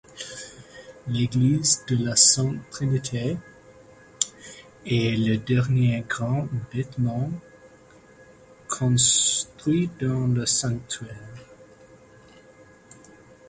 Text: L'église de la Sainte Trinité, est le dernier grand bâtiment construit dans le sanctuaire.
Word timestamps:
L'église 1.09 1.85
de 1.85 2.03
la 2.03 2.15
Sainte 2.15 2.67
Trinité, 2.71 3.37
est 4.83 5.15
le 5.15 5.37
dernier 5.37 6.03
grand 6.09 6.47
bâtiment 6.73 7.29
construit 8.67 9.91
dans 10.01 10.25
le 10.25 10.47
sanctuaire. 10.47 11.37